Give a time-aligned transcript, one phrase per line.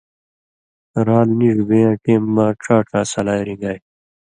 [1.05, 3.77] رال نیڙ بېن٘یاں ٹیم مہ ڇا ڇا سلائ رِݩگائ۔